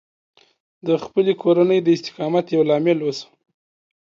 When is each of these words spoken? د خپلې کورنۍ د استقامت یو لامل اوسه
د 0.87 0.89
خپلې 1.03 1.33
کورنۍ 1.43 1.79
د 1.83 1.87
استقامت 1.97 2.45
یو 2.55 2.61
لامل 2.69 2.97
اوسه 3.03 3.27